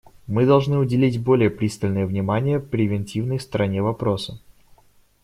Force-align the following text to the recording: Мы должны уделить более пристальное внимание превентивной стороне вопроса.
Мы 0.25 0.47
должны 0.47 0.79
уделить 0.79 1.21
более 1.21 1.51
пристальное 1.51 2.07
внимание 2.07 2.59
превентивной 2.59 3.39
стороне 3.39 3.83
вопроса. 3.83 4.39